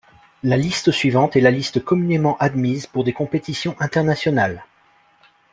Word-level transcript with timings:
La 0.41 0.57
liste 0.57 0.89
suivante 0.89 1.35
est 1.35 1.41
la 1.41 1.51
liste 1.51 1.83
communément 1.85 2.35
admise 2.39 2.87
pour 2.87 3.03
des 3.03 3.13
compétitions 3.13 3.75
internationales. 3.79 4.65